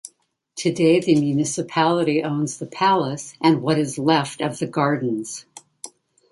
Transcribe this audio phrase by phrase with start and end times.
[0.55, 5.45] Today the municipality owns the palace and what is left of the gardens.